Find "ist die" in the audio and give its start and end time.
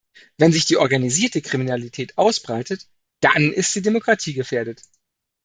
3.53-3.83